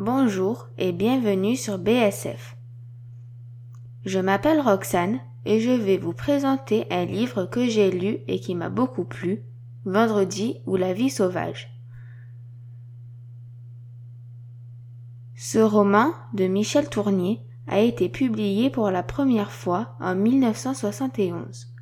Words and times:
Bonjour 0.00 0.68
et 0.78 0.92
bienvenue 0.92 1.56
sur 1.56 1.76
BSF. 1.76 2.56
Je 4.04 4.20
m'appelle 4.20 4.60
Roxane 4.60 5.18
et 5.44 5.58
je 5.58 5.72
vais 5.72 5.96
vous 5.96 6.12
présenter 6.12 6.86
un 6.92 7.04
livre 7.04 7.46
que 7.46 7.68
j'ai 7.68 7.90
lu 7.90 8.18
et 8.28 8.38
qui 8.38 8.54
m'a 8.54 8.68
beaucoup 8.68 9.02
plu, 9.02 9.42
Vendredi 9.84 10.58
ou 10.66 10.76
la 10.76 10.92
vie 10.92 11.10
sauvage. 11.10 11.76
Ce 15.34 15.58
roman 15.58 16.12
de 16.32 16.46
Michel 16.46 16.88
Tournier 16.88 17.40
a 17.66 17.80
été 17.80 18.08
publié 18.08 18.70
pour 18.70 18.92
la 18.92 19.02
première 19.02 19.50
fois 19.50 19.96
en 19.98 20.14
1971. 20.14 21.74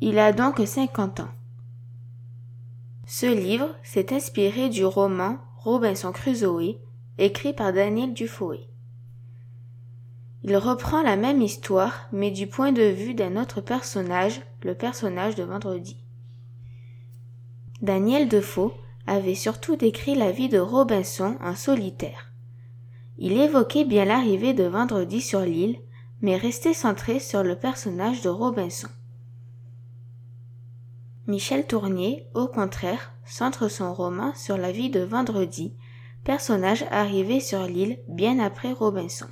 Il 0.00 0.18
a 0.18 0.32
donc 0.32 0.60
50 0.66 1.20
ans. 1.20 1.37
Ce 3.10 3.24
livre 3.24 3.70
s'est 3.82 4.12
inspiré 4.12 4.68
du 4.68 4.84
roman 4.84 5.38
Robinson 5.56 6.12
Crusoe, 6.12 6.76
écrit 7.16 7.54
par 7.54 7.72
Daniel 7.72 8.12
Dufoé. 8.12 8.68
Il 10.42 10.54
reprend 10.58 11.02
la 11.02 11.16
même 11.16 11.40
histoire, 11.40 12.06
mais 12.12 12.30
du 12.30 12.46
point 12.46 12.70
de 12.70 12.82
vue 12.82 13.14
d'un 13.14 13.40
autre 13.40 13.62
personnage, 13.62 14.42
le 14.62 14.74
personnage 14.74 15.36
de 15.36 15.42
Vendredi. 15.42 15.96
Daniel 17.80 18.28
Defoe 18.28 18.74
avait 19.06 19.34
surtout 19.34 19.76
décrit 19.76 20.14
la 20.14 20.30
vie 20.30 20.50
de 20.50 20.58
Robinson 20.58 21.38
en 21.40 21.54
solitaire. 21.54 22.30
Il 23.16 23.40
évoquait 23.40 23.86
bien 23.86 24.04
l'arrivée 24.04 24.52
de 24.52 24.64
Vendredi 24.64 25.22
sur 25.22 25.40
l'île, 25.40 25.78
mais 26.20 26.36
restait 26.36 26.74
centré 26.74 27.20
sur 27.20 27.42
le 27.42 27.56
personnage 27.56 28.20
de 28.20 28.28
Robinson. 28.28 28.88
Michel 31.28 31.66
Tournier, 31.66 32.26
au 32.32 32.46
contraire, 32.46 33.12
centre 33.26 33.68
son 33.68 33.92
roman 33.92 34.34
sur 34.34 34.56
la 34.56 34.72
vie 34.72 34.88
de 34.88 35.00
Vendredi, 35.00 35.74
personnage 36.24 36.86
arrivé 36.90 37.38
sur 37.38 37.64
l'île 37.64 37.98
bien 38.08 38.38
après 38.38 38.72
Robinson. 38.72 39.26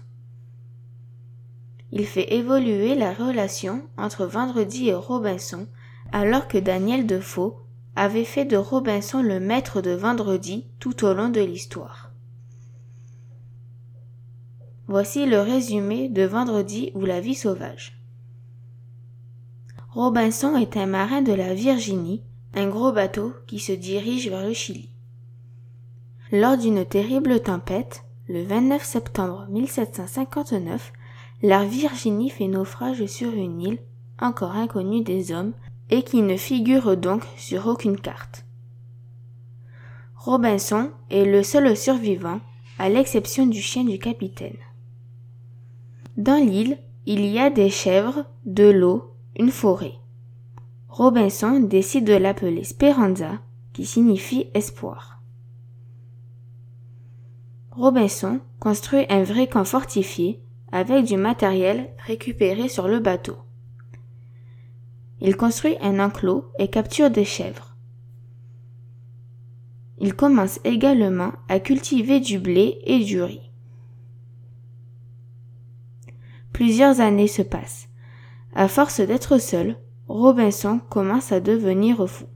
Il 1.93 2.05
fait 2.05 2.35
évoluer 2.35 2.95
la 2.97 3.15
relation 3.15 3.83
entre 3.97 4.27
Vendredi 4.27 4.91
et 4.91 4.95
Robinson, 4.95 5.69
alors 6.13 6.49
que 6.49 6.59
Daniel 6.59 7.07
Defoe 7.07 7.55
avait 7.97 8.25
fait 8.25 8.45
de 8.45 8.59
Robinson 8.59 9.23
le 9.23 9.41
maître 9.41 9.81
de 9.81 9.93
Vendredi 9.93 10.67
tout 10.79 11.03
au 11.03 11.15
long 11.15 11.31
de 11.31 11.41
l'histoire. 11.41 12.13
Voici 14.87 15.25
le 15.25 15.41
résumé 15.41 16.11
de 16.11 16.25
Vendredi 16.25 16.93
ou 16.95 17.07
la 17.07 17.23
vie 17.23 17.35
sauvage. 17.35 17.96
Robinson 19.97 20.57
est 20.57 20.77
un 20.77 20.85
marin 20.85 21.23
de 21.23 21.33
la 21.33 21.55
Virginie, 21.55 22.21
un 22.53 22.69
gros 22.69 22.93
bateau 22.93 23.33
qui 23.47 23.59
se 23.59 23.73
dirige 23.73 24.29
vers 24.29 24.47
le 24.47 24.53
Chili. 24.53 24.91
Lors 26.31 26.59
d'une 26.59 26.85
terrible 26.85 27.41
tempête, 27.41 28.05
le 28.29 28.43
29 28.43 28.85
septembre 28.85 29.47
1759, 29.49 30.93
la 31.43 31.65
Virginie 31.65 32.29
fait 32.29 32.47
naufrage 32.47 33.07
sur 33.07 33.33
une 33.33 33.63
île, 33.63 33.79
encore 34.21 34.51
inconnue 34.51 35.01
des 35.01 35.33
hommes, 35.33 35.55
et 35.89 36.03
qui 36.03 36.21
ne 36.21 36.37
figure 36.37 36.99
donc 36.99 37.23
sur 37.39 37.67
aucune 37.67 37.99
carte. 37.99 38.45
Robinson 40.15 40.91
est 41.09 41.25
le 41.25 41.43
seul 41.43 41.75
survivant, 41.75 42.41
à 42.79 42.91
l'exception 42.91 43.47
du 43.47 43.63
chien 43.63 43.85
du 43.85 43.99
capitaine. 43.99 44.59
Dans 46.19 46.45
l'île, 46.45 46.77
il 47.07 47.25
y 47.25 47.39
a 47.39 47.49
des 47.49 47.71
chèvres, 47.71 48.27
de 48.45 48.69
l'eau, 48.69 49.16
une 49.39 49.51
forêt. 49.51 49.95
Robinson 50.89 51.61
décide 51.61 52.07
de 52.07 52.15
l'appeler 52.15 52.65
Speranza, 52.65 53.41
qui 53.73 53.85
signifie 53.85 54.49
espoir. 54.55 55.21
Robinson 57.71 58.41
construit 58.59 59.05
un 59.11 59.23
vrai 59.23 59.47
camp 59.47 59.65
fortifié 59.65 60.41
avec 60.73 61.05
du 61.05 61.19
matériel 61.19 61.91
récupéré 61.99 62.69
sur 62.69 62.89
le 62.89 63.01
bateau. 63.01 63.37
Il 65.21 65.37
construit 65.37 65.77
un 65.83 66.01
enclos 66.01 66.47
et 66.59 66.69
capture 66.69 67.11
des 67.11 67.25
chèvres. 67.25 67.77
Il 69.99 70.15
commence 70.15 70.61
également 70.65 71.33
à 71.49 71.61
cultiver 71.61 72.21
du 72.21 72.39
blé 72.39 72.79
et 72.85 73.05
du 73.05 73.23
riz. 73.23 73.51
Plusieurs 76.53 77.01
années 77.01 77.29
se 77.29 77.43
passent. 77.43 77.89
À 78.55 78.69
force 78.69 79.01
d'être 79.01 79.39
seul, 79.39 79.77
Robinson 80.09 80.81
commence 80.89 81.33
à 81.33 81.41
devenir 81.41 82.09
fou. 82.09 82.27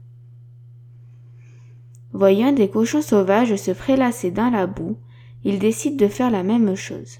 Voyant 2.13 2.51
des 2.51 2.69
cochons 2.69 3.01
sauvages 3.01 3.55
se 3.55 3.71
prélasser 3.71 4.31
dans 4.31 4.49
la 4.49 4.67
boue, 4.67 4.97
il 5.43 5.59
décide 5.59 5.97
de 5.97 6.07
faire 6.07 6.29
la 6.29 6.43
même 6.43 6.75
chose. 6.75 7.19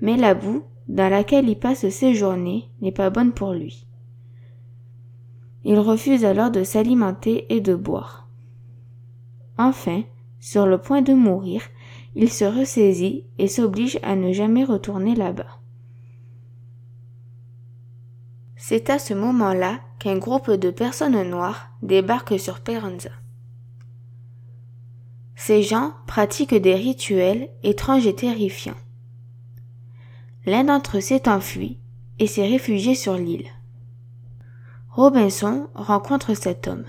Mais 0.00 0.16
la 0.16 0.34
boue, 0.34 0.64
dans 0.88 1.10
laquelle 1.10 1.48
il 1.48 1.58
passe 1.58 1.88
ses 1.88 2.14
journées, 2.14 2.64
n'est 2.80 2.92
pas 2.92 3.10
bonne 3.10 3.32
pour 3.32 3.52
lui. 3.52 3.86
Il 5.64 5.78
refuse 5.78 6.24
alors 6.24 6.50
de 6.50 6.64
s'alimenter 6.64 7.46
et 7.54 7.60
de 7.60 7.74
boire. 7.74 8.28
Enfin, 9.58 10.02
sur 10.38 10.66
le 10.66 10.78
point 10.78 11.02
de 11.02 11.12
mourir, 11.12 11.62
il 12.14 12.30
se 12.30 12.46
ressaisit 12.46 13.24
et 13.38 13.46
s'oblige 13.46 13.98
à 14.02 14.16
ne 14.16 14.32
jamais 14.32 14.64
retourner 14.64 15.14
là-bas. 15.14 15.60
C'est 18.62 18.90
à 18.90 18.98
ce 18.98 19.14
moment-là 19.14 19.80
qu'un 19.98 20.18
groupe 20.18 20.50
de 20.50 20.70
personnes 20.70 21.22
noires 21.22 21.70
débarque 21.80 22.38
sur 22.38 22.60
Peranza. 22.60 23.08
Ces 25.34 25.62
gens 25.62 25.94
pratiquent 26.06 26.54
des 26.54 26.74
rituels 26.74 27.48
étranges 27.62 28.06
et 28.06 28.14
terrifiants. 28.14 28.76
L'un 30.44 30.64
d'entre 30.64 30.98
eux 30.98 31.00
s'est 31.00 31.26
enfui 31.26 31.78
et 32.18 32.26
s'est 32.26 32.46
réfugié 32.46 32.94
sur 32.94 33.14
l'île. 33.14 33.48
Robinson 34.90 35.68
rencontre 35.74 36.34
cet 36.34 36.68
homme. 36.68 36.84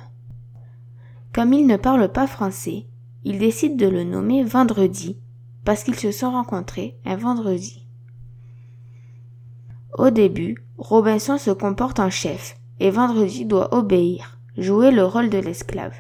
Comme 1.34 1.54
il 1.54 1.66
ne 1.68 1.78
parle 1.78 2.12
pas 2.12 2.28
français, 2.28 2.86
il 3.24 3.40
décide 3.40 3.78
de 3.78 3.88
le 3.88 4.04
nommer 4.04 4.44
Vendredi 4.44 5.18
parce 5.64 5.86
qu'ils 5.86 6.00
se 6.00 6.12
sont 6.12 6.32
rencontrés 6.32 6.98
un 7.06 7.16
vendredi. 7.16 7.81
Au 9.98 10.10
début, 10.10 10.58
Robinson 10.78 11.38
se 11.38 11.52
comporte 11.52 12.00
en 12.00 12.10
chef 12.10 12.56
et 12.80 12.90
Vendredi 12.90 13.46
doit 13.46 13.74
obéir, 13.74 14.40
jouer 14.58 14.92
le 14.92 15.06
rôle 15.06 15.30
de 15.30 15.38
l'esclave. 15.38 15.96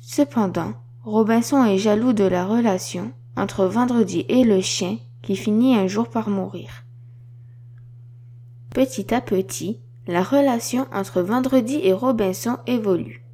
Cependant, 0.00 0.74
Robinson 1.04 1.64
est 1.64 1.78
jaloux 1.78 2.12
de 2.12 2.24
la 2.24 2.46
relation 2.46 3.12
entre 3.36 3.64
Vendredi 3.64 4.24
et 4.28 4.44
le 4.44 4.60
chien 4.60 4.98
qui 5.22 5.36
finit 5.36 5.76
un 5.76 5.86
jour 5.86 6.08
par 6.08 6.28
mourir. 6.28 6.84
Petit 8.70 9.14
à 9.14 9.20
petit, 9.20 9.78
la 10.06 10.22
relation 10.22 10.86
entre 10.92 11.20
Vendredi 11.20 11.80
et 11.82 11.92
Robinson 11.92 12.58
évolue. 12.66 13.24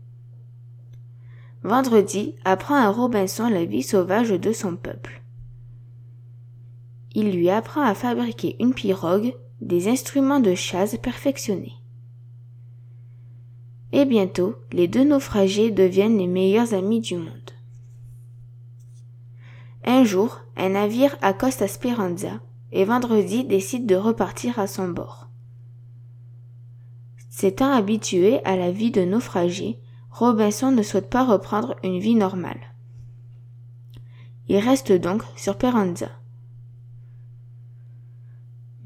Vendredi 1.62 2.34
apprend 2.44 2.76
à 2.76 2.90
Robinson 2.90 3.48
la 3.48 3.64
vie 3.64 3.82
sauvage 3.82 4.30
de 4.30 4.52
son 4.52 4.76
peuple 4.76 5.22
il 7.16 7.32
lui 7.32 7.48
apprend 7.48 7.80
à 7.80 7.94
fabriquer 7.94 8.56
une 8.60 8.74
pirogue, 8.74 9.32
des 9.62 9.88
instruments 9.88 10.38
de 10.38 10.54
chasse 10.54 10.98
perfectionnés. 10.98 11.72
Et 13.92 14.04
bientôt, 14.04 14.56
les 14.70 14.86
deux 14.86 15.04
naufragés 15.04 15.70
deviennent 15.70 16.18
les 16.18 16.26
meilleurs 16.26 16.74
amis 16.74 17.00
du 17.00 17.16
monde. 17.16 17.52
Un 19.82 20.04
jour, 20.04 20.42
un 20.58 20.68
navire 20.68 21.16
accoste 21.22 21.62
à 21.62 21.68
Speranza 21.68 22.38
et 22.70 22.84
Vendredi 22.84 23.44
décide 23.44 23.86
de 23.86 23.96
repartir 23.96 24.58
à 24.58 24.66
son 24.66 24.88
bord. 24.88 25.30
S'étant 27.30 27.72
habitué 27.72 28.44
à 28.44 28.56
la 28.56 28.70
vie 28.70 28.90
de 28.90 29.06
naufragé, 29.06 29.80
Robinson 30.10 30.70
ne 30.70 30.82
souhaite 30.82 31.08
pas 31.08 31.24
reprendre 31.24 31.76
une 31.82 31.98
vie 31.98 32.14
normale. 32.14 32.74
Il 34.48 34.58
reste 34.58 34.92
donc 34.92 35.22
sur 35.34 35.54
Speranza 35.54 36.10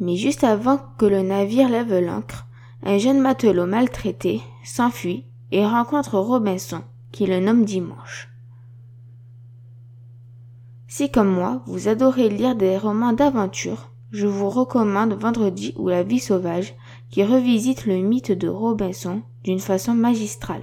mais 0.01 0.17
juste 0.17 0.45
avant 0.45 0.79
que 0.99 1.05
le 1.05 1.23
navire 1.23 1.69
lève 1.69 1.99
l'ancre, 1.99 2.47
un 2.83 2.99
jeune 2.99 3.21
matelot 3.21 3.67
maltraité 3.67 4.41
s'enfuit 4.65 5.27
et 5.53 5.65
rencontre 5.65 6.19
Robinson, 6.19 6.83
qui 7.13 7.27
le 7.27 7.41
nomme 7.41 7.65
Dimanche. 7.65 8.31
Si 10.89 11.11
comme 11.11 11.29
moi, 11.31 11.63
vous 11.67 11.89
adorez 11.89 12.29
lire 12.29 12.57
des 12.57 12.77
romans 12.77 13.13
d'aventure, 13.13 13.91
je 14.11 14.27
vous 14.27 14.51
recommande 14.51 15.13
Vendredi 15.13 15.73
ou 15.77 15.89
La 15.89 16.03
vie 16.03 16.19
sauvage, 16.19 16.75
qui 17.11 17.23
revisite 17.23 17.87
le 17.87 17.99
mythe 17.99 18.33
de 18.33 18.49
Robinson 18.49 19.23
d'une 19.45 19.61
façon 19.61 19.95
magistrale. 19.95 20.63